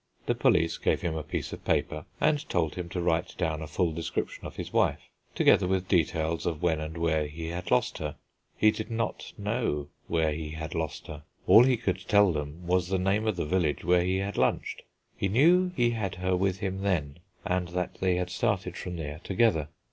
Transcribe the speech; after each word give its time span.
The 0.25 0.33
police 0.33 0.79
gave 0.79 1.01
him 1.01 1.13
a 1.13 1.21
piece 1.21 1.53
of 1.53 1.63
paper, 1.63 2.05
and 2.19 2.49
told 2.49 2.73
him 2.73 2.89
to 2.89 2.99
write 3.01 3.37
down 3.37 3.61
a 3.61 3.67
full 3.67 3.91
description 3.91 4.47
of 4.47 4.55
his 4.55 4.73
wife, 4.73 5.01
together 5.35 5.67
with 5.67 5.87
details 5.87 6.47
of 6.47 6.63
when 6.63 6.79
and 6.79 6.97
where 6.97 7.27
he 7.27 7.49
had 7.49 7.69
lost 7.69 7.99
her. 7.99 8.15
He 8.57 8.71
did 8.71 8.89
not 8.89 9.31
know 9.37 9.89
where 10.07 10.31
he 10.33 10.49
had 10.53 10.73
lost 10.73 11.05
her; 11.05 11.21
all 11.45 11.61
he 11.65 11.77
could 11.77 12.07
tell 12.07 12.31
them 12.33 12.65
was 12.65 12.87
the 12.87 12.97
name 12.97 13.27
of 13.27 13.35
the 13.35 13.45
village 13.45 13.83
where 13.85 14.03
he 14.03 14.17
had 14.17 14.37
lunched. 14.37 14.81
He 15.15 15.27
knew 15.27 15.71
he 15.75 15.91
had 15.91 16.15
her 16.15 16.35
with 16.35 16.61
him 16.61 16.81
then, 16.81 17.19
and 17.45 17.67
that 17.67 17.99
they 17.99 18.15
had 18.15 18.31
started 18.31 18.75
from 18.75 18.95
there 18.95 19.19
together. 19.23 19.69